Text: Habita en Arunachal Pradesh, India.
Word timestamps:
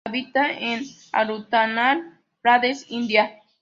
Habita 0.07 0.49
en 0.51 0.81
Arunachal 1.11 2.19
Pradesh, 2.41 2.87
India. 2.89 3.37